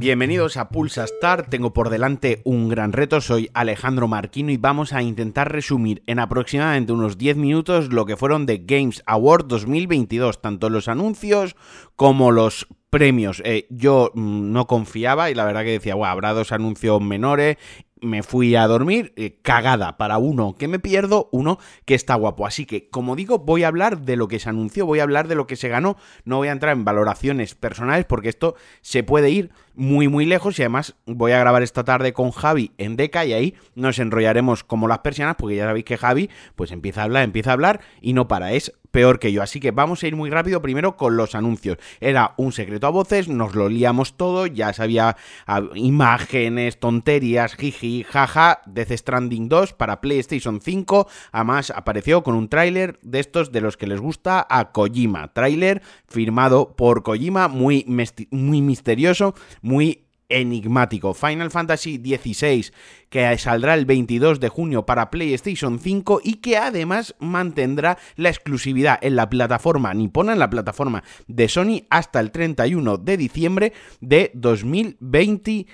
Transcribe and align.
Bienvenidos 0.00 0.56
a 0.56 0.70
Pulsa 0.70 1.04
Star, 1.04 1.50
tengo 1.50 1.74
por 1.74 1.90
delante 1.90 2.40
un 2.44 2.70
gran 2.70 2.94
reto, 2.94 3.20
soy 3.20 3.50
Alejandro 3.52 4.08
Marquino 4.08 4.50
y 4.50 4.56
vamos 4.56 4.94
a 4.94 5.02
intentar 5.02 5.52
resumir 5.52 6.02
en 6.06 6.20
aproximadamente 6.20 6.92
unos 6.92 7.18
10 7.18 7.36
minutos 7.36 7.92
lo 7.92 8.06
que 8.06 8.16
fueron 8.16 8.46
de 8.46 8.64
Games 8.64 9.02
Award 9.04 9.46
2022, 9.48 10.40
tanto 10.40 10.70
los 10.70 10.88
anuncios 10.88 11.54
como 11.96 12.32
los 12.32 12.66
premios. 12.90 13.40
Eh, 13.44 13.66
yo 13.70 14.10
mm, 14.14 14.52
no 14.52 14.66
confiaba 14.66 15.30
y 15.30 15.34
la 15.34 15.44
verdad 15.44 15.62
que 15.62 15.72
decía, 15.72 15.94
bueno, 15.94 16.12
habrá 16.12 16.32
dos 16.32 16.52
anuncios 16.52 17.00
menores 17.00 17.56
me 18.02 18.22
fui 18.22 18.56
a 18.56 18.66
dormir 18.66 19.12
eh, 19.16 19.38
cagada 19.42 19.96
para 19.96 20.18
uno 20.18 20.56
que 20.56 20.68
me 20.68 20.78
pierdo, 20.78 21.28
uno 21.32 21.58
que 21.84 21.94
está 21.94 22.14
guapo. 22.14 22.46
Así 22.46 22.66
que, 22.66 22.88
como 22.88 23.16
digo, 23.16 23.38
voy 23.38 23.62
a 23.62 23.68
hablar 23.68 24.00
de 24.00 24.16
lo 24.16 24.28
que 24.28 24.38
se 24.38 24.48
anunció, 24.48 24.86
voy 24.86 25.00
a 25.00 25.04
hablar 25.04 25.28
de 25.28 25.34
lo 25.34 25.46
que 25.46 25.56
se 25.56 25.68
ganó, 25.68 25.96
no 26.24 26.38
voy 26.38 26.48
a 26.48 26.52
entrar 26.52 26.76
en 26.76 26.84
valoraciones 26.84 27.54
personales 27.54 28.06
porque 28.06 28.28
esto 28.28 28.54
se 28.80 29.02
puede 29.02 29.30
ir 29.30 29.50
muy 29.74 30.08
muy 30.08 30.26
lejos 30.26 30.58
y 30.58 30.62
además 30.62 30.96
voy 31.06 31.32
a 31.32 31.38
grabar 31.38 31.62
esta 31.62 31.84
tarde 31.84 32.12
con 32.12 32.32
Javi 32.32 32.72
en 32.76 32.96
Deca 32.96 33.24
y 33.24 33.32
ahí 33.32 33.54
nos 33.74 33.98
enrollaremos 33.98 34.64
como 34.64 34.88
las 34.88 34.98
persianas 34.98 35.36
porque 35.38 35.56
ya 35.56 35.66
sabéis 35.66 35.84
que 35.84 35.96
Javi 35.96 36.28
pues 36.56 36.72
empieza 36.72 37.00
a 37.00 37.04
hablar, 37.04 37.24
empieza 37.24 37.50
a 37.50 37.54
hablar 37.54 37.80
y 38.00 38.12
no 38.12 38.28
para, 38.28 38.52
es 38.52 38.72
peor 38.90 39.18
que 39.18 39.32
yo. 39.32 39.42
Así 39.42 39.60
que 39.60 39.70
vamos 39.70 40.02
a 40.02 40.06
ir 40.06 40.16
muy 40.16 40.30
rápido 40.30 40.62
primero 40.62 40.96
con 40.96 41.16
los 41.16 41.34
anuncios. 41.34 41.78
Era 42.00 42.34
un 42.36 42.52
secreto 42.52 42.86
a 42.86 42.90
voces, 42.90 43.28
nos 43.28 43.54
lo 43.54 43.68
liamos 43.68 44.16
todo, 44.16 44.46
ya 44.46 44.72
sabía 44.72 45.16
imágenes, 45.74 46.78
tonterías, 46.78 47.54
jiji, 47.54 48.04
jaja, 48.04 48.62
Death 48.66 48.92
Stranding 48.92 49.48
2 49.48 49.72
para 49.74 50.00
PlayStation 50.00 50.60
5. 50.60 51.08
Además 51.32 51.72
apareció 51.74 52.22
con 52.22 52.34
un 52.34 52.48
tráiler 52.48 52.98
de 53.02 53.20
estos 53.20 53.52
de 53.52 53.60
los 53.60 53.76
que 53.76 53.86
les 53.86 54.00
gusta 54.00 54.46
a 54.48 54.72
Kojima. 54.72 55.32
Tráiler 55.32 55.82
firmado 56.08 56.74
por 56.76 57.02
Kojima, 57.02 57.48
muy, 57.48 57.84
muy 58.30 58.62
misterioso, 58.62 59.34
muy 59.62 60.09
enigmático. 60.30 61.14
Final 61.14 61.50
Fantasy 61.50 61.96
XVI 61.96 62.70
que 63.10 63.36
saldrá 63.38 63.74
el 63.74 63.84
22 63.84 64.40
de 64.40 64.48
junio 64.48 64.86
para 64.86 65.10
PlayStation 65.10 65.78
5 65.78 66.20
y 66.24 66.34
que 66.34 66.56
además 66.56 67.14
mantendrá 67.18 67.98
la 68.16 68.30
exclusividad 68.30 68.98
en 69.02 69.16
la 69.16 69.28
plataforma 69.28 69.92
nipona, 69.92 70.32
en 70.32 70.38
la 70.38 70.48
plataforma 70.48 71.02
de 71.26 71.48
Sony, 71.48 71.82
hasta 71.90 72.20
el 72.20 72.30
31 72.30 72.98
de 72.98 73.16
diciembre 73.16 73.72
de 74.00 74.30
2023. 74.34 75.66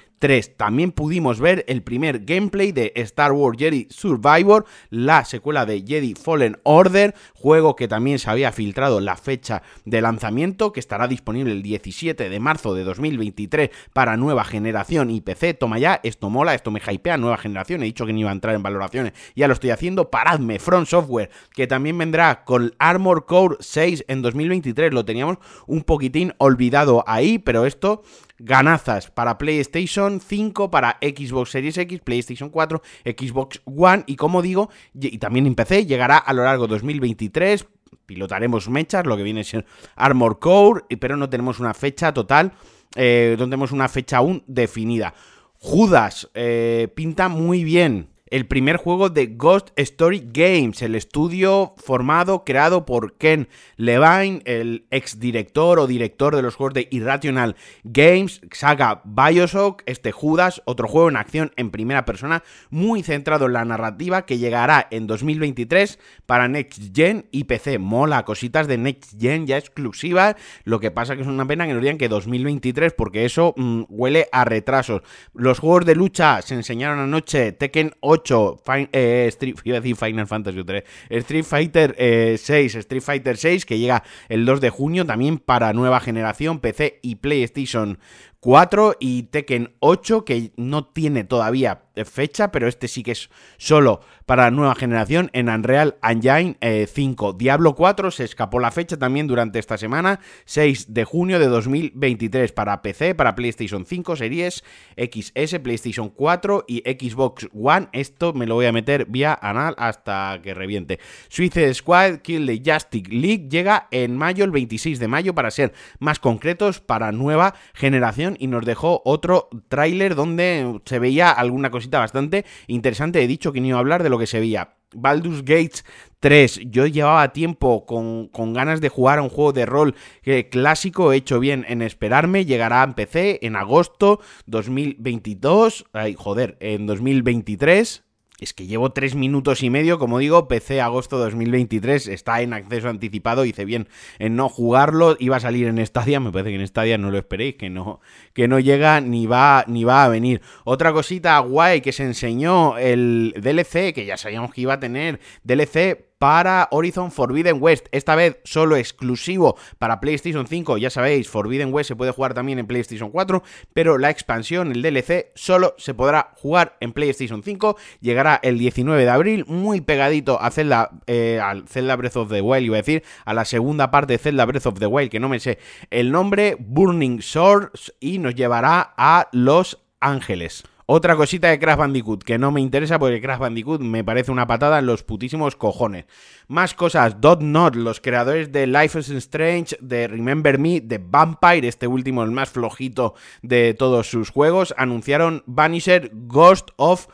También 0.56 0.92
pudimos 0.92 1.41
ver 1.41 1.64
el 1.69 1.83
primer 1.83 2.25
gameplay 2.25 2.72
de 2.72 2.92
Star 2.97 3.33
Wars 3.33 3.59
Jedi 3.59 3.86
Survivor, 3.91 4.64
la 4.91 5.25
secuela 5.25 5.67
de 5.67 5.84
Jedi 5.86 6.14
Fallen 6.14 6.59
Order, 6.62 7.14
juego 7.34 7.77
que 7.77 7.86
también 7.86 8.19
se 8.19 8.31
había 8.31 8.50
filtrado 8.50 9.00
la 9.00 9.17
fecha 9.17 9.62
de 9.84 10.00
lanzamiento, 10.00 10.72
que 10.72 10.81
estará 10.81 11.06
disponible 11.06 11.53
el 11.53 11.62
17 11.62 12.28
de 12.28 12.41
marzo 12.41 12.75
de 12.75 12.84
2023 12.84 13.70
para 13.92 14.17
nueva 14.17 14.44
generación 14.44 15.11
y 15.11 15.20
PC. 15.20 15.55
Toma 15.55 15.78
ya, 15.78 16.00
esto 16.03 16.31
mola, 16.31 16.55
esto 16.55 16.70
me 16.70 16.81
hypea, 16.81 17.19
nueva 17.19 17.37
generación. 17.37 17.83
He 17.83 17.87
dicho 17.87 18.06
que 18.06 18.12
no 18.12 18.20
iba 18.20 18.31
a 18.31 18.34
entrar 18.34 18.55
en 18.55 18.62
valoraciones. 18.62 19.12
Ya 19.34 19.48
lo 19.48 19.55
estoy 19.55 19.70
haciendo. 19.70 20.11
Paradme. 20.11 20.59
Front 20.59 20.89
Software, 20.89 21.31
que 21.55 21.67
también 21.67 21.98
vendrá 21.98 22.44
con 22.44 22.75
Armor 22.78 23.27
Core 23.27 23.56
6 23.61 24.05
en 24.09 24.22
2023. 24.22 24.92
Lo 24.92 25.05
teníamos 25.05 25.39
un 25.67 25.83
poquitín 25.83 26.33
olvidado 26.39 27.05
ahí, 27.06 27.39
pero 27.39 27.67
esto 27.67 28.03
ganazas 28.38 29.10
para 29.10 29.38
PlayStation 29.38 30.20
5, 30.20 30.70
para 30.70 30.98
Xbox 31.00 31.50
Series 31.50 31.78
X, 31.78 32.00
PlayStation 32.00 32.50
4, 32.50 32.82
Xbox 33.04 33.60
One 33.64 34.04
y 34.06 34.16
como 34.16 34.42
digo, 34.42 34.70
y 34.94 35.18
también 35.18 35.46
en 35.46 35.54
PC, 35.54 35.86
llegará 35.86 36.18
a 36.18 36.32
lo 36.32 36.44
largo 36.44 36.66
de 36.66 36.74
2023, 36.74 37.66
pilotaremos 38.06 38.68
mechas, 38.68 39.06
lo 39.06 39.16
que 39.16 39.22
viene 39.22 39.40
a 39.40 39.44
ser 39.44 39.66
Armor 39.94 40.38
Core, 40.38 40.84
pero 41.00 41.16
no 41.16 41.28
tenemos 41.28 41.60
una 41.60 41.74
fecha 41.74 42.12
total, 42.12 42.52
eh, 42.94 43.36
no 43.38 43.44
tenemos 43.44 43.72
una 43.72 43.88
fecha 43.88 44.18
aún 44.18 44.42
definida. 44.46 45.14
Judas 45.58 46.28
eh, 46.34 46.88
pinta 46.94 47.28
muy 47.28 47.64
bien 47.64 48.08
el 48.28 48.47
primer 48.47 48.76
juego 48.76 49.09
de 49.09 49.26
Ghost 49.26 49.70
Story 49.76 50.28
Games, 50.32 50.82
el 50.82 50.94
estudio 50.94 51.75
formado, 51.76 52.44
creado 52.44 52.84
por 52.84 53.14
Ken 53.14 53.48
Levine, 53.76 54.42
el 54.44 54.87
ex 54.91 55.20
director 55.20 55.78
o 55.78 55.87
director 55.87 56.34
de 56.34 56.42
los 56.42 56.56
juegos 56.56 56.75
de 56.75 56.88
Irrational 56.91 57.56
Games, 57.84 58.41
saga 58.50 59.03
Bioshock, 59.04 59.82
este 59.87 60.10
Judas, 60.10 60.60
otro 60.64 60.88
juego 60.88 61.09
en 61.09 61.16
acción 61.16 61.53
en 61.56 61.70
primera 61.70 62.04
persona, 62.04 62.42
muy 62.70 63.03
centrado 63.03 63.47
en 63.47 63.53
la 63.53 63.64
narrativa, 63.64 64.26
que 64.26 64.38
llegará 64.38 64.88
en 64.91 65.06
2023 65.06 65.98
para 66.26 66.48
Next 66.48 66.94
Gen 66.94 67.26
y 67.31 67.44
PC. 67.44 67.78
Mola, 67.78 68.25
cositas 68.25 68.66
de 68.66 68.78
Next 68.78 69.20
Gen 69.20 69.47
ya 69.47 69.56
exclusivas, 69.56 70.34
lo 70.64 70.81
que 70.81 70.91
pasa 70.91 71.14
que 71.14 71.22
es 71.22 71.28
una 71.28 71.47
pena 71.47 71.66
que 71.66 71.75
nos 71.75 71.82
digan 71.82 71.98
que 71.98 72.08
2023, 72.08 72.93
porque 72.93 73.25
eso 73.25 73.54
mm, 73.56 73.84
huele 73.88 74.28
a 74.32 74.44
retrasos. 74.44 75.03
Los 75.32 75.60
juegos 75.60 75.87
de 75.87 75.94
lucha 75.94 76.43
se 76.43 76.54
enseñaron 76.54 76.98
anoche, 76.98 77.53
Tekken 77.53 77.93
8, 78.00 78.16
8, 78.16 78.62
eh, 78.93 79.27
Street, 79.28 79.56
iba 79.65 79.81
decir 79.81 79.97
Final 79.97 80.27
Fantasy 80.27 80.65
3, 80.65 80.84
Street 81.10 81.44
Fighter 81.44 81.94
6, 82.38 82.75
eh, 82.75 82.78
Street 82.78 83.03
Fighter 83.03 83.37
6, 83.37 83.66
que 83.66 83.78
llega 83.78 84.03
el 84.28 84.44
2 84.44 84.60
de 84.60 84.71
junio 84.71 85.04
también 85.06 85.38
para 85.38 85.72
nueva 85.72 86.00
generación, 86.00 86.60
PC 86.60 86.99
y 87.03 87.16
PlayStation 87.16 87.99
4 88.46 88.98
y 89.00 89.24
Tekken 89.24 89.74
8, 89.80 90.24
que 90.24 90.52
no 90.56 90.86
tiene 90.86 91.24
todavía 91.24 91.82
fecha, 92.04 92.52
pero 92.52 92.68
este 92.68 92.88
sí 92.88 93.02
que 93.02 93.12
es 93.12 93.30
solo 93.56 94.00
para 94.26 94.50
nueva 94.50 94.74
generación 94.74 95.30
en 95.32 95.48
Unreal 95.48 95.96
Engine 96.02 96.56
5. 96.60 97.30
Eh, 97.30 97.34
Diablo 97.38 97.74
4 97.74 98.10
se 98.10 98.24
escapó 98.24 98.60
la 98.60 98.70
fecha 98.70 98.96
también 98.96 99.26
durante 99.26 99.58
esta 99.58 99.78
semana, 99.78 100.20
6 100.44 100.92
de 100.94 101.04
junio 101.04 101.38
de 101.38 101.46
2023 101.46 102.52
para 102.52 102.82
PC, 102.82 103.14
para 103.14 103.34
PlayStation 103.34 103.86
5, 103.86 104.16
Series 104.16 104.64
XS, 104.96 105.58
PlayStation 105.60 106.10
4 106.10 106.64
y 106.68 106.80
Xbox 106.80 107.48
One. 107.52 107.88
Esto 107.92 108.32
me 108.32 108.46
lo 108.46 108.56
voy 108.56 108.66
a 108.66 108.72
meter 108.72 109.06
vía 109.06 109.38
anal 109.40 109.74
hasta 109.78 110.40
que 110.42 110.54
reviente. 110.54 110.98
Suicide 111.28 111.74
Squad 111.74 112.18
Kill 112.18 112.46
the 112.46 112.72
Justice 112.72 113.10
League 113.10 113.48
llega 113.48 113.88
en 113.90 114.16
mayo, 114.16 114.44
el 114.44 114.50
26 114.50 114.98
de 114.98 115.08
mayo, 115.08 115.34
para 115.34 115.50
ser 115.50 115.72
más 115.98 116.18
concretos, 116.18 116.80
para 116.80 117.12
nueva 117.12 117.54
generación 117.74 118.35
y 118.38 118.47
nos 118.47 118.64
dejó 118.64 119.02
otro 119.04 119.48
tráiler 119.69 120.14
donde 120.14 120.80
se 120.84 120.98
veía 120.98 121.30
alguna 121.30 121.70
cosita 121.70 121.98
bastante 121.98 122.44
interesante. 122.66 123.22
He 123.22 123.26
dicho 123.26 123.52
que 123.52 123.60
no 123.60 123.69
iba 123.69 123.76
a 123.76 123.80
hablar 123.80 124.02
de 124.02 124.10
lo 124.10 124.19
que 124.19 124.26
se 124.26 124.41
veía. 124.41 124.74
Baldur's 124.94 125.41
Gates 125.41 125.84
3. 126.20 126.60
Yo 126.70 126.86
llevaba 126.86 127.32
tiempo 127.32 127.86
con, 127.86 128.30
ganas 128.52 128.80
de 128.80 128.88
jugar 128.88 129.19
a 129.19 129.22
un 129.22 129.28
juego 129.28 129.52
de 129.52 129.66
rol 129.66 129.94
que, 130.22 130.48
clásico, 130.48 131.12
he 131.12 131.16
hecho 131.16 131.41
bien 131.41 131.64
en 131.69 131.82
esperarme. 131.82 132.44
Llegará 132.44 132.82
en 132.82 132.94
PC 132.94 133.41
en 133.42 133.56
agosto 133.56 134.20
2022. 134.46 135.86
Ay, 135.92 136.14
joder, 136.14 136.56
en 136.60 136.86
2023. 136.86 138.06
Es 138.38 138.52
que 138.52 138.66
llevo 138.66 138.92
tres 138.92 139.14
minutos 139.14 139.62
y 139.62 139.70
medio, 139.70 139.98
como 139.98 140.19
digo, 140.19 140.47
PC 140.47 140.82
agosto 140.82 141.16
2023, 141.16 142.08
está 142.08 142.42
en 142.42 142.52
acceso 142.52 142.91
anticipado, 142.91 143.47
hice 143.47 143.64
bien 143.64 143.88
en 144.19 144.36
no 144.36 144.50
jugarlo, 144.50 145.16
iba 145.19 145.36
a 145.36 145.41
salir 145.41 145.66
en 145.69 145.84
Stadia, 145.86 146.20
me 146.20 146.30
parece 146.30 146.50
que 146.50 146.56
en 146.56 146.66
Stadia 146.66 146.98
no 146.98 147.10
lo 147.10 147.16
esperéis, 147.16 147.54
que 147.54 147.70
no, 147.70 148.00
que 148.34 148.46
no 148.46 148.60
llega 148.60 149.00
ni 149.00 149.26
va, 149.26 149.64
ni 149.66 149.84
va 149.84 150.04
a 150.04 150.08
venir. 150.08 150.42
Otra 150.64 150.92
cosita 150.92 151.38
guay 151.38 151.80
que 151.80 151.92
se 151.92 152.04
enseñó 152.04 152.76
el 152.76 153.32
DLC, 153.41 153.94
que 153.94 154.04
ya 154.04 154.19
sabíamos 154.19 154.52
que 154.52 154.60
iba 154.60 154.75
a 154.75 154.80
tener, 154.80 155.19
DLC 155.42 156.06
para 156.19 156.69
Horizon 156.71 157.10
Forbidden 157.10 157.59
West. 157.60 157.87
Esta 157.93 158.15
vez 158.15 158.38
solo 158.44 158.77
exclusivo 158.77 159.56
para 159.78 160.00
PlayStation 160.00 160.47
5. 160.47 160.78
Ya 160.78 160.91
sabéis, 160.91 161.28
Forbidden 161.28 161.72
West 161.72 161.88
se 161.88 161.97
puede 161.97 162.12
jugar 162.12 162.34
también 162.34 162.59
en 162.59 162.66
PlayStation 162.66 163.10
4, 163.10 163.43
pero 163.75 163.99
la 163.99 164.10
expansión, 164.10 164.72
el 164.72 164.82
DLC, 164.82 165.32
solo 165.34 165.75
se 165.78 165.94
podrá 165.94 166.32
jugar 166.37 166.76
en 166.81 166.93
PlayStation 166.93 167.43
5. 167.43 167.76
Llegará 168.00 168.41
el 168.43 168.59
19 168.59 169.03
de 169.03 169.10
abril, 169.10 169.44
muy 169.47 169.81
pegadito 169.81 170.41
a 170.41 170.50
Zelda, 170.50 170.91
eh, 171.06 171.41
al 171.43 171.69
Zelda 171.69 171.97
Breath 171.97 172.16
of 172.16 172.31
the 172.31 172.41
Wild, 172.41 172.66
iba 172.66 172.76
a 172.76 172.82
decir, 172.82 173.03
a 173.25 173.34
la 173.34 173.44
segunda 173.44 173.90
parte 173.90 174.14
de 174.14 174.19
Zelda 174.19 174.44
Breath 174.44 174.67
of 174.67 174.79
the 174.79 174.87
Wild, 174.87 175.11
que 175.11 175.20
no 175.20 175.29
me 175.29 175.40
sé 175.40 175.58
el 175.90 176.11
nombre, 176.11 176.56
Burning 176.58 177.20
Swords, 177.20 177.94
y 178.00 178.19
nos 178.19 178.35
llevará 178.35 178.94
a 178.96 179.29
Los 179.32 179.82
Ángeles. 180.00 180.64
Otra 180.88 181.17
cosita 181.17 181.49
de 181.49 181.59
Crash 181.59 181.79
Bandicoot 181.79 182.23
que 182.23 182.38
no 182.38 182.53
me 182.53 182.61
interesa 182.61 183.00
porque 183.00 183.21
Crash 183.21 183.41
Bandicoot 183.41 183.81
me 183.81 184.05
parece 184.05 184.31
una 184.31 184.47
patada 184.47 184.79
en 184.79 184.87
los 184.87 185.03
putísimos 185.03 185.56
cojones. 185.56 186.05
Más 186.47 186.75
cosas, 186.75 187.21
Dot 187.21 187.41
Not, 187.43 187.75
los 187.75 188.00
creadores 188.00 188.53
de 188.53 188.69
Life 188.69 189.00
is 189.00 189.11
Strange, 189.11 189.77
de 189.81 190.06
Remember 190.06 190.61
Me, 190.61 190.81
de 190.81 190.99
Vampire, 190.99 191.67
este 191.67 191.88
último 191.88 192.23
el 192.23 192.31
más 192.31 192.50
flojito 192.50 193.15
de 193.43 193.75
todos 193.75 194.09
sus 194.09 194.31
juegos, 194.31 194.77
anunciaron 194.79 195.43
Vanisher 195.47 196.12
Ghost 196.12 196.69
of 196.77 197.09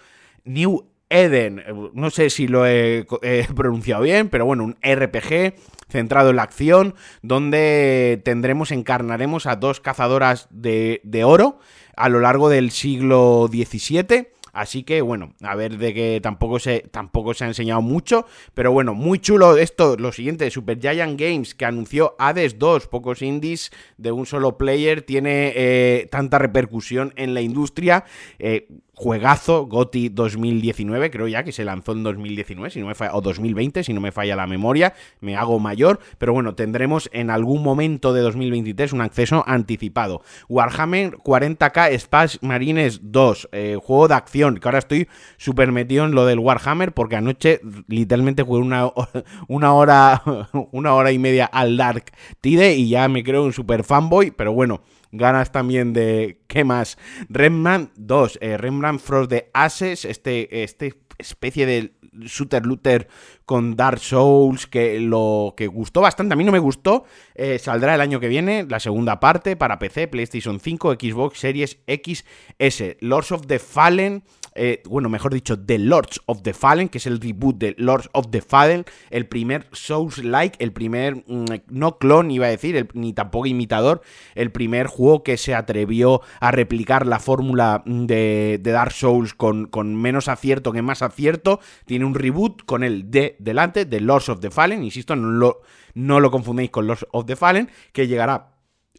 New 0.44 0.91
Eden. 1.12 1.62
No 1.94 2.10
sé 2.10 2.30
si 2.30 2.48
lo 2.48 2.66
he, 2.66 3.06
pronunciado 3.54 4.02
bien, 4.02 4.28
pero 4.28 4.44
bueno, 4.46 4.64
un 4.64 4.76
RPG 4.82 5.54
centrado 5.88 6.30
en 6.30 6.36
la 6.36 6.42
acción, 6.42 6.94
donde 7.20 8.20
tendremos, 8.24 8.70
encarnaremos 8.70 9.46
a 9.46 9.56
dos 9.56 9.80
cazadoras 9.80 10.48
de, 10.50 11.00
de 11.04 11.24
oro 11.24 11.58
a 11.96 12.08
lo 12.08 12.20
largo 12.20 12.48
del 12.48 12.70
siglo 12.70 13.48
XVII 13.50 14.32
Así 14.52 14.82
que 14.82 15.00
bueno, 15.00 15.34
a 15.42 15.54
ver 15.56 15.78
de 15.78 15.94
que 15.94 16.20
tampoco 16.22 16.58
se, 16.58 16.80
tampoco 16.90 17.34
se 17.34 17.44
ha 17.44 17.48
enseñado 17.48 17.80
mucho. 17.80 18.26
Pero 18.54 18.72
bueno, 18.72 18.94
muy 18.94 19.18
chulo 19.18 19.56
esto, 19.56 19.96
lo 19.96 20.12
siguiente, 20.12 20.50
Super 20.50 20.78
Giant 20.78 21.18
Games, 21.18 21.54
que 21.54 21.64
anunció 21.64 22.14
Hades 22.18 22.58
2, 22.58 22.86
pocos 22.88 23.22
indies 23.22 23.70
de 23.96 24.12
un 24.12 24.26
solo 24.26 24.58
player, 24.58 25.02
tiene 25.02 25.52
eh, 25.56 26.08
tanta 26.10 26.38
repercusión 26.38 27.12
en 27.16 27.34
la 27.34 27.40
industria. 27.40 28.04
Eh, 28.38 28.68
juegazo, 28.94 29.66
GOTI 29.66 30.10
2019, 30.10 31.10
creo 31.10 31.26
ya 31.26 31.42
que 31.42 31.50
se 31.52 31.64
lanzó 31.64 31.92
en 31.92 32.02
2019, 32.02 32.70
si 32.70 32.80
no 32.80 32.86
me 32.86 32.94
falla, 32.94 33.14
o 33.14 33.20
2020, 33.20 33.82
si 33.82 33.92
no 33.92 34.00
me 34.00 34.12
falla 34.12 34.36
la 34.36 34.46
memoria, 34.46 34.94
me 35.20 35.34
hago 35.34 35.58
mayor, 35.58 35.98
pero 36.18 36.32
bueno, 36.32 36.54
tendremos 36.54 37.08
en 37.12 37.30
algún 37.30 37.62
momento 37.62 38.12
de 38.12 38.20
2023 38.20 38.92
un 38.92 39.00
acceso 39.00 39.44
anticipado. 39.46 40.22
Warhammer 40.48 41.16
40k 41.16 41.90
Space 41.92 42.38
Marines 42.42 43.00
2, 43.02 43.48
eh, 43.52 43.78
juego 43.82 44.08
de 44.08 44.14
acción, 44.14 44.41
que 44.42 44.68
ahora 44.68 44.78
estoy 44.78 45.08
súper 45.36 45.72
metido 45.72 46.04
en 46.04 46.12
lo 46.12 46.26
del 46.26 46.38
Warhammer, 46.38 46.92
porque 46.92 47.16
anoche 47.16 47.60
literalmente 47.86 48.42
jugué 48.42 48.60
una, 48.60 48.90
una 49.48 49.72
hora, 49.72 50.22
una 50.72 50.94
hora 50.94 51.12
y 51.12 51.18
media 51.18 51.46
al 51.46 51.76
Dark 51.76 52.12
Tide 52.40 52.74
y 52.74 52.88
ya 52.88 53.08
me 53.08 53.22
creo 53.22 53.44
un 53.44 53.52
super 53.52 53.84
fanboy, 53.84 54.30
pero 54.30 54.52
bueno, 54.52 54.82
ganas 55.12 55.52
también 55.52 55.92
de, 55.92 56.40
¿qué 56.46 56.64
más? 56.64 56.98
Rembrandt 57.28 57.92
2, 57.96 58.38
eh, 58.40 58.56
Rembrandt 58.56 59.00
Frost 59.00 59.30
de 59.30 59.50
Ashes, 59.52 60.04
este, 60.04 60.62
este 60.62 60.94
especie 61.18 61.66
de 61.66 61.92
shooter 62.26 62.66
looter 62.66 63.08
con 63.44 63.76
Dark 63.76 63.98
Souls 63.98 64.66
que 64.66 65.00
lo 65.00 65.54
que 65.56 65.66
gustó 65.66 66.00
bastante, 66.00 66.34
a 66.34 66.36
mí 66.36 66.44
no 66.44 66.52
me 66.52 66.58
gustó, 66.58 67.04
eh, 67.34 67.58
saldrá 67.58 67.94
el 67.94 68.00
año 68.00 68.20
que 68.20 68.28
viene, 68.28 68.66
la 68.68 68.80
segunda 68.80 69.20
parte 69.20 69.56
para 69.56 69.78
PC, 69.78 70.08
PlayStation 70.08 70.60
5, 70.60 70.94
Xbox 70.94 71.38
Series 71.38 71.78
XS, 71.86 72.96
Lords 73.00 73.32
of 73.32 73.46
the 73.46 73.58
Fallen 73.58 74.24
eh, 74.54 74.82
bueno, 74.86 75.08
mejor 75.08 75.32
dicho, 75.32 75.58
The 75.58 75.78
Lords 75.78 76.20
of 76.26 76.42
the 76.42 76.52
Fallen, 76.52 76.88
que 76.88 76.98
es 76.98 77.06
el 77.06 77.20
reboot 77.20 77.58
de 77.58 77.74
Lords 77.78 78.08
of 78.12 78.28
the 78.30 78.40
Fallen, 78.40 78.84
el 79.10 79.26
primer 79.26 79.66
Souls-like, 79.72 80.62
el 80.62 80.72
primer, 80.72 81.16
mm, 81.26 81.44
no 81.68 81.98
clon 81.98 82.30
iba 82.30 82.46
a 82.46 82.50
decir, 82.50 82.88
ni 82.94 83.12
tampoco 83.12 83.46
imitador, 83.46 84.02
el 84.34 84.52
primer 84.52 84.86
juego 84.86 85.22
que 85.22 85.36
se 85.36 85.54
atrevió 85.54 86.20
a 86.40 86.50
replicar 86.50 87.06
la 87.06 87.18
fórmula 87.18 87.82
mm, 87.84 88.06
de, 88.06 88.60
Dark 88.62 88.92
Souls 88.92 89.34
con, 89.34 89.66
con, 89.66 89.94
menos 89.96 90.28
acierto 90.28 90.72
que 90.72 90.82
más 90.82 91.02
acierto, 91.02 91.60
tiene 91.84 92.04
un 92.04 92.14
reboot 92.14 92.64
con 92.64 92.84
el 92.84 93.10
D 93.10 93.36
delante, 93.38 93.86
The 93.86 94.00
Lords 94.00 94.28
of 94.28 94.40
the 94.40 94.50
Fallen, 94.50 94.82
insisto, 94.82 95.16
no 95.16 95.56
no 95.94 96.20
lo 96.20 96.30
confundéis 96.30 96.70
con 96.70 96.86
Lords 96.86 97.06
of 97.12 97.26
the 97.26 97.36
Fallen, 97.36 97.70
que 97.92 98.06
llegará 98.06 98.51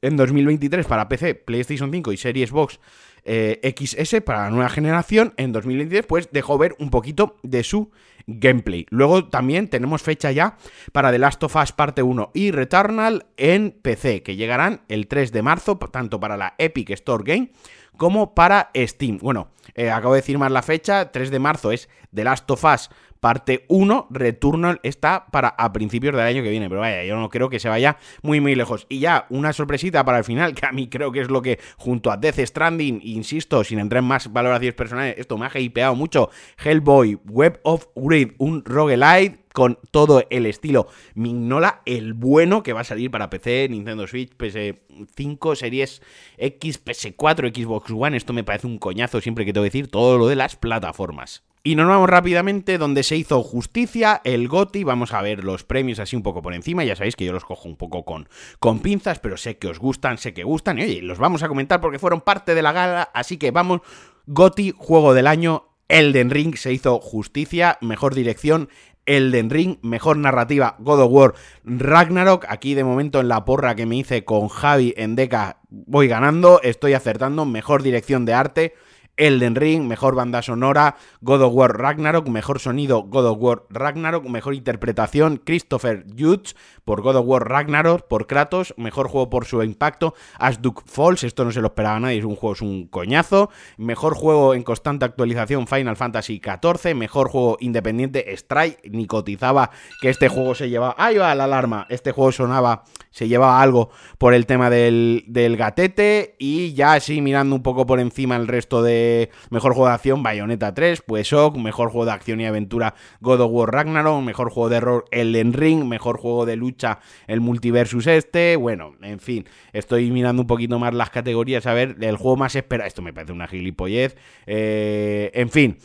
en 0.03 0.17
2023 0.17 0.85
para 0.85 1.07
PC, 1.07 1.33
PlayStation 1.33 1.89
5 1.91 2.11
y 2.11 2.17
Series 2.17 2.51
Box 2.51 2.79
eh, 3.23 3.73
XS 3.75 4.21
para 4.21 4.43
la 4.43 4.49
nueva 4.49 4.69
generación. 4.69 5.33
En 5.37 5.53
2023 5.53 6.05
pues 6.05 6.29
dejó 6.31 6.57
ver 6.57 6.75
un 6.77 6.89
poquito 6.89 7.37
de 7.41 7.63
su 7.63 7.89
gameplay. 8.27 8.85
Luego 8.89 9.29
también 9.29 9.69
tenemos 9.69 10.01
fecha 10.01 10.31
ya 10.31 10.57
para 10.91 11.11
The 11.11 11.19
Last 11.19 11.41
of 11.43 11.55
Us 11.55 11.71
parte 11.71 12.03
1 12.03 12.31
y 12.33 12.51
Returnal 12.51 13.25
en 13.37 13.71
PC, 13.71 14.23
que 14.23 14.35
llegarán 14.35 14.81
el 14.89 15.07
3 15.07 15.31
de 15.31 15.41
marzo, 15.41 15.77
tanto 15.77 16.19
para 16.19 16.35
la 16.35 16.55
Epic 16.57 16.89
Store 16.91 17.23
Game 17.25 17.51
como 17.97 18.33
para 18.33 18.71
Steam. 18.75 19.19
Bueno, 19.19 19.49
eh, 19.75 19.91
acabo 19.91 20.13
de 20.13 20.21
decir 20.21 20.37
más 20.37 20.51
la 20.51 20.61
fecha, 20.61 21.11
3 21.11 21.31
de 21.31 21.39
marzo 21.39 21.71
es 21.71 21.89
The 22.13 22.23
Last 22.23 22.49
of 22.51 22.63
Us 22.63 22.89
parte 23.23 23.63
1, 23.69 24.07
Returnal 24.09 24.81
está 24.83 25.27
para 25.31 25.47
a 25.47 25.71
principios 25.71 26.13
del 26.13 26.25
año 26.25 26.43
que 26.43 26.49
viene, 26.49 26.67
pero 26.67 26.81
vaya, 26.81 27.05
yo 27.05 27.15
no 27.15 27.29
creo 27.29 27.49
que 27.49 27.57
se 27.57 27.69
vaya 27.69 27.95
muy 28.21 28.41
muy 28.41 28.53
lejos. 28.53 28.85
Y 28.89 28.99
ya, 28.99 29.27
una 29.29 29.53
sorpresita 29.53 30.03
para 30.03 30.17
el 30.17 30.25
final, 30.25 30.53
que 30.55 30.65
a 30.65 30.73
mí 30.73 30.89
creo 30.89 31.09
que 31.13 31.21
es 31.21 31.29
lo 31.29 31.41
que 31.41 31.57
junto 31.77 32.11
a 32.11 32.17
Death 32.17 32.39
Stranding, 32.39 32.99
insisto, 33.01 33.63
sin 33.63 33.79
entrar 33.79 34.03
en 34.03 34.09
más 34.09 34.33
valoraciones 34.33 34.75
personales, 34.75 35.15
esto 35.17 35.37
me 35.37 35.45
ha 35.45 35.57
hypeado 35.57 35.95
mucho, 35.95 36.29
Hellboy, 36.61 37.17
Web 37.23 37.61
of 37.63 37.87
Grid, 37.95 38.33
un 38.39 38.65
roguelite 38.65 39.42
con 39.53 39.79
todo 39.91 40.25
el 40.29 40.45
estilo 40.45 40.87
Mignola, 41.15 41.81
el 41.85 42.13
bueno 42.13 42.63
que 42.63 42.73
va 42.73 42.81
a 42.81 42.83
salir 42.83 43.09
para 43.09 43.29
PC, 43.29 43.67
Nintendo 43.69 44.05
Switch, 44.07 44.35
PS5, 44.35 45.55
Series 45.55 46.01
X, 46.37 46.83
PS4, 46.83 47.55
Xbox 47.55 47.91
One. 47.91 48.17
Esto 48.17 48.33
me 48.33 48.43
parece 48.43 48.67
un 48.67 48.79
coñazo 48.79 49.21
siempre 49.21 49.45
que 49.45 49.53
tengo 49.53 49.63
que 49.63 49.69
decir 49.69 49.87
todo 49.87 50.17
lo 50.17 50.27
de 50.27 50.35
las 50.35 50.55
plataformas. 50.57 51.43
Y 51.65 51.75
nos 51.75 51.87
vamos 51.87 52.09
rápidamente 52.09 52.77
donde 52.77 53.03
se 53.03 53.15
hizo 53.15 53.41
justicia, 53.41 54.19
el 54.25 54.49
GOTI, 54.49 54.83
vamos 54.83 55.13
a 55.13 55.21
ver 55.21 55.45
los 55.45 55.63
premios 55.63 55.99
así 55.99 56.13
un 56.13 56.21
poco 56.21 56.41
por 56.41 56.53
encima, 56.53 56.83
ya 56.83 56.97
sabéis 56.97 57.15
que 57.15 57.23
yo 57.23 57.31
los 57.31 57.45
cojo 57.45 57.69
un 57.69 57.77
poco 57.77 58.03
con, 58.03 58.27
con 58.59 58.79
pinzas, 58.79 59.19
pero 59.19 59.37
sé 59.37 59.57
que 59.57 59.69
os 59.69 59.79
gustan, 59.79 60.17
sé 60.17 60.33
que 60.33 60.43
gustan, 60.43 60.77
y 60.77 60.81
oye, 60.81 61.01
los 61.01 61.19
vamos 61.19 61.41
a 61.41 61.47
comentar 61.47 61.79
porque 61.79 61.99
fueron 61.99 62.19
parte 62.19 62.53
de 62.53 62.61
la 62.61 62.73
gala, 62.73 63.03
así 63.13 63.37
que 63.37 63.51
vamos, 63.51 63.79
GOTI, 64.25 64.73
Juego 64.75 65.13
del 65.13 65.25
Año, 65.25 65.69
Elden 65.87 66.31
Ring, 66.31 66.57
se 66.57 66.73
hizo 66.73 66.99
justicia, 66.99 67.77
mejor 67.79 68.13
dirección, 68.13 68.67
Elden 69.05 69.49
Ring, 69.49 69.77
mejor 69.81 70.17
narrativa 70.17 70.75
God 70.79 71.01
of 71.01 71.11
War 71.11 71.33
Ragnarok. 71.63 72.45
Aquí 72.49 72.73
de 72.73 72.83
momento 72.83 73.19
en 73.19 73.27
la 73.27 73.45
porra 73.45 73.75
que 73.75 73.85
me 73.85 73.97
hice 73.97 74.23
con 74.25 74.47
Javi 74.47 74.93
en 74.97 75.15
Deca 75.15 75.57
voy 75.69 76.07
ganando, 76.07 76.61
estoy 76.61 76.93
acertando, 76.93 77.45
mejor 77.45 77.83
dirección 77.83 78.25
de 78.25 78.33
arte. 78.33 78.73
Elden 79.17 79.55
Ring, 79.55 79.87
mejor 79.87 80.15
banda 80.15 80.41
sonora, 80.41 80.95
God 81.21 81.43
of 81.43 81.53
War 81.53 81.77
Ragnarok, 81.77 82.27
mejor 82.29 82.59
sonido, 82.59 83.03
God 83.03 83.27
of 83.27 83.37
War 83.39 83.63
Ragnarok, 83.69 84.25
mejor 84.25 84.55
interpretación, 84.55 85.39
Christopher 85.43 86.05
Judge 86.17 86.55
por 86.83 87.01
God 87.01 87.17
of 87.17 87.27
War 87.27 87.47
Ragnarok, 87.47 88.07
por 88.07 88.25
Kratos, 88.25 88.73
mejor 88.77 89.07
juego 89.07 89.29
por 89.29 89.45
su 89.45 89.61
impacto, 89.61 90.15
Asduk 90.39 90.83
Falls, 90.85 91.23
esto 91.23 91.45
no 91.45 91.51
se 91.51 91.61
lo 91.61 91.67
esperaba 91.67 91.99
nadie, 91.99 92.17
es 92.17 92.25
un 92.25 92.35
juego, 92.35 92.53
es 92.53 92.61
un 92.61 92.87
coñazo, 92.87 93.49
mejor 93.77 94.15
juego 94.15 94.55
en 94.55 94.63
constante 94.63 95.05
actualización, 95.05 95.67
Final 95.67 95.95
Fantasy 95.95 96.41
XIV, 96.43 96.95
mejor 96.95 97.29
juego 97.29 97.57
independiente, 97.59 98.33
Strike, 98.33 98.79
ni 98.89 99.05
cotizaba 99.05 99.69
que 100.01 100.09
este 100.09 100.27
juego 100.27 100.55
se 100.55 100.69
llevaba, 100.69 100.95
ahí 100.97 101.17
va 101.17 101.35
la 101.35 101.43
alarma, 101.43 101.85
este 101.89 102.11
juego 102.11 102.31
sonaba, 102.31 102.83
se 103.11 103.27
llevaba 103.27 103.61
algo 103.61 103.91
por 104.17 104.33
el 104.33 104.47
tema 104.47 104.71
del, 104.71 105.23
del 105.27 105.55
gatete, 105.55 106.35
y 106.39 106.73
ya 106.73 106.93
así 106.93 107.21
mirando 107.21 107.55
un 107.55 107.61
poco 107.61 107.85
por 107.85 107.99
encima 107.99 108.35
el 108.35 108.47
resto 108.47 108.81
de 108.81 109.02
mejor 109.49 109.73
juego 109.73 109.87
de 109.87 109.93
acción 109.93 110.23
Bayonetta 110.23 110.73
3, 110.73 111.03
pues 111.05 111.31
mejor 111.55 111.89
juego 111.89 112.05
de 112.05 112.11
acción 112.11 112.41
y 112.41 112.45
aventura 112.45 112.95
God 113.21 113.41
of 113.41 113.51
War 113.51 113.71
Ragnarok, 113.71 114.21
mejor 114.21 114.49
juego 114.49 114.69
de 114.69 114.77
error 114.77 115.05
Elden 115.11 115.53
Ring, 115.53 115.85
mejor 115.85 116.17
juego 116.17 116.45
de 116.45 116.55
lucha 116.55 116.99
el 117.27 117.41
Multiversus 117.41 118.07
este, 118.07 118.55
bueno, 118.55 118.93
en 119.01 119.19
fin, 119.19 119.45
estoy 119.71 120.11
mirando 120.11 120.41
un 120.41 120.47
poquito 120.47 120.79
más 120.79 120.93
las 120.93 121.09
categorías 121.09 121.65
a 121.65 121.73
ver 121.73 121.97
el 122.01 122.17
juego 122.17 122.37
más 122.37 122.55
esperado, 122.55 122.87
esto 122.87 123.01
me 123.01 123.13
parece 123.13 123.33
una 123.33 123.47
gilipollez, 123.47 124.15
eh, 124.45 125.31
en 125.33 125.49
fin, 125.49 125.77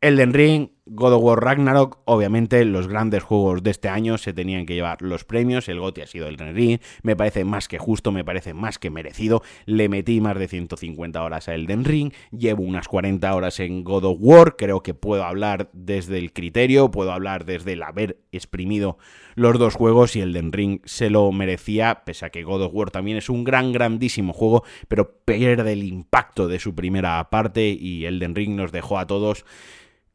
Elden 0.00 0.32
Ring, 0.32 0.68
God 0.90 1.14
of 1.14 1.22
War 1.22 1.44
Ragnarok, 1.44 1.98
obviamente 2.04 2.64
los 2.64 2.88
grandes 2.88 3.22
juegos 3.22 3.62
de 3.62 3.70
este 3.70 3.88
año 3.88 4.18
se 4.18 4.32
tenían 4.32 4.66
que 4.66 4.74
llevar 4.74 5.02
los 5.02 5.24
premios, 5.24 5.68
el 5.68 5.80
GOTY 5.80 6.00
ha 6.00 6.06
sido 6.06 6.28
el 6.28 6.38
Ring, 6.38 6.80
me 7.02 7.16
parece 7.16 7.44
más 7.44 7.68
que 7.68 7.78
justo, 7.78 8.12
me 8.12 8.24
parece 8.24 8.54
más 8.54 8.78
que 8.78 8.90
merecido, 8.90 9.42
le 9.66 9.88
metí 9.88 10.20
más 10.20 10.38
de 10.38 10.48
150 10.48 11.22
horas 11.22 11.48
a 11.48 11.54
Elden 11.54 11.84
Ring, 11.84 12.12
llevo 12.30 12.62
unas 12.62 12.88
40 12.88 13.34
horas 13.34 13.60
en 13.60 13.84
God 13.84 14.04
of 14.04 14.18
War, 14.20 14.56
creo 14.56 14.82
que 14.82 14.94
puedo 14.94 15.24
hablar 15.24 15.68
desde 15.72 16.18
el 16.18 16.32
criterio, 16.32 16.90
puedo 16.90 17.12
hablar 17.12 17.44
desde 17.44 17.74
el 17.74 17.82
haber 17.82 18.18
exprimido 18.32 18.98
los 19.34 19.58
dos 19.58 19.74
juegos 19.74 20.16
y 20.16 20.20
Elden 20.20 20.52
Ring 20.52 20.80
se 20.84 21.10
lo 21.10 21.30
merecía, 21.32 22.02
pese 22.04 22.26
a 22.26 22.30
que 22.30 22.42
God 22.42 22.62
of 22.62 22.74
War 22.74 22.90
también 22.90 23.16
es 23.16 23.28
un 23.28 23.44
gran, 23.44 23.72
grandísimo 23.72 24.32
juego, 24.32 24.64
pero 24.88 25.18
pierde 25.24 25.72
el 25.72 25.84
impacto 25.84 26.48
de 26.48 26.58
su 26.58 26.74
primera 26.74 27.28
parte 27.30 27.68
y 27.68 28.04
Elden 28.06 28.34
Ring 28.34 28.56
nos 28.56 28.72
dejó 28.72 28.98
a 28.98 29.06
todos 29.06 29.44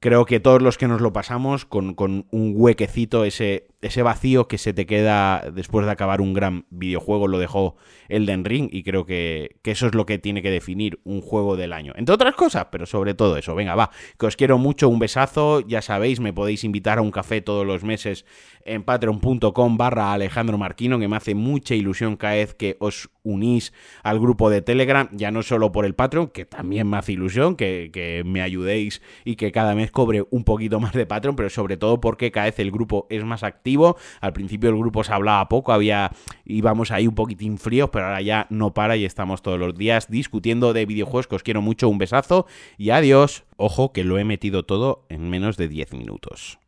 creo 0.04 0.26
que 0.26 0.42
todos 0.42 0.62
los 0.62 0.78
que 0.78 0.90
nos 0.90 1.00
lo 1.00 1.14
pasamos 1.14 1.64
con, 1.64 1.94
con 1.94 2.28
un 2.30 2.52
huequecito, 2.58 3.24
ese 3.24 3.70
ese 3.84 4.02
vacío 4.02 4.48
que 4.48 4.58
se 4.58 4.74
te 4.74 4.86
queda 4.86 5.52
después 5.54 5.86
de 5.86 5.92
acabar 5.92 6.22
un 6.22 6.34
gran 6.34 6.66
videojuego 6.70 7.28
lo 7.28 7.38
dejó 7.38 7.76
Elden 8.10 8.46
Ring 8.46 8.70
y 8.72 8.84
creo 8.84 9.06
que, 9.06 9.58
eso 9.64 9.88
es 9.88 9.96
lo 9.96 10.06
que 10.06 10.20
tiene 10.20 10.42
que 10.42 10.52
definir 10.52 11.00
un 11.04 11.22
juego 11.22 11.58
del 11.58 11.74
año. 11.74 11.94
Entre 11.96 12.14
otras 12.14 12.36
cosas, 12.36 12.68
pero 12.72 12.86
sobre 12.86 13.14
todo 13.14 13.38
eso. 13.38 13.56
Venga, 13.56 13.76
va, 13.76 13.92
que 14.18 14.26
os 14.26 14.36
quiero 14.36 14.58
mucho, 14.58 14.90
un 14.90 15.00
besazo, 15.00 15.62
ya 15.62 15.82
sabéis, 15.82 16.20
me 16.20 16.34
podéis 16.34 16.64
invitar 16.64 17.00
a 17.00 17.02
un 17.02 17.12
café 17.12 17.42
todos 17.42 17.66
los 17.66 17.84
meses 17.84 18.26
en 18.66 18.84
patreon.com 18.84 19.78
barra 19.78 20.14
Alejandro 20.14 20.58
Marquino, 20.58 21.00
que 21.00 21.08
me 21.08 21.18
hace 21.18 21.36
mucha 21.36 21.76
ilusión 21.76 22.16
cada 22.16 22.36
vez 22.36 22.54
que 22.54 22.78
os 22.80 23.10
unís 23.24 23.74
al 24.04 24.20
grupo 24.20 24.50
de 24.50 24.62
Telegram, 24.62 25.10
ya 25.12 25.32
no 25.32 25.44
solo 25.44 25.72
por 25.72 25.86
el 25.86 25.96
Patreon, 25.96 26.28
que 26.28 26.46
también 26.46 26.90
me 26.90 26.98
hace 26.98 27.14
ilusión 27.14 27.56
que, 27.56 27.90
que 27.92 28.24
me 28.26 28.42
ayudéis 28.42 29.02
y 29.26 29.36
que 29.36 29.52
cada 29.52 29.76
mes 29.76 29.92
cobre 29.92 30.26
un 30.30 30.44
poquito 30.44 30.80
más 30.80 30.94
de 30.94 31.06
Patreon, 31.06 31.36
pero 31.36 31.50
sobre 31.50 31.78
todo 31.78 32.00
porque 32.00 32.32
cada 32.32 32.46
vez 32.46 32.60
el 32.60 32.72
grupo 32.72 33.08
es 33.10 33.24
más 33.24 33.44
activo 33.44 33.73
al 34.22 34.34
principio 34.34 34.70
el 34.70 34.78
grupo 34.78 35.04
se 35.04 35.14
hablaba 35.14 35.48
poco, 35.50 35.74
había 35.74 36.12
íbamos 36.46 36.92
ahí 36.92 37.08
un 37.08 37.16
poquitín 37.16 37.58
fríos, 37.58 37.90
pero 37.92 38.06
ahora 38.06 38.22
ya 38.22 38.48
no 38.50 38.74
para 38.74 38.98
y 38.98 39.06
estamos 39.06 39.42
todos 39.42 39.60
los 39.60 39.76
días 39.76 40.10
discutiendo 40.10 40.74
de 40.74 40.86
videojuegos 40.86 41.28
que 41.28 41.36
os 41.36 41.44
quiero 41.44 41.62
mucho, 41.62 41.90
un 41.90 41.98
besazo 41.98 42.46
y 42.78 42.92
adiós. 42.92 43.46
Ojo 43.58 43.94
que 43.94 44.04
lo 44.04 44.18
he 44.18 44.24
metido 44.24 44.64
todo 44.64 45.06
en 45.10 45.30
menos 45.30 45.58
de 45.58 45.68
10 45.68 45.94
minutos. 45.94 46.60